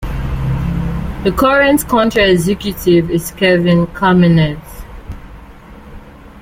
The 1.23 1.31
current 1.37 1.87
County 1.87 2.21
Executive 2.21 3.11
is 3.11 3.29
Kevin 3.29 3.85
Kamenetz. 3.85 4.83